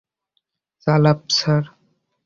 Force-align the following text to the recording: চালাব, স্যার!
চালাব, 0.83 1.19
স্যার! 1.37 1.63